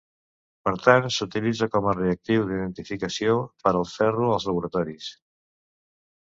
Per 0.67 0.71
tant, 0.85 1.03
s'utilitza 1.15 1.67
com 1.75 1.89
a 1.91 1.93
reactiu 1.97 2.47
d'identificació 2.47 3.37
per 3.67 3.75
al 3.81 3.87
ferro 3.93 4.31
als 4.39 4.49
laboratoris. 4.53 5.13